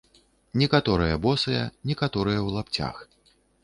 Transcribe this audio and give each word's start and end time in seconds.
Некаторыя 0.61 1.19
босыя, 1.27 1.63
некаторыя 1.93 2.39
ў 2.47 2.61
лапцях. 2.61 2.95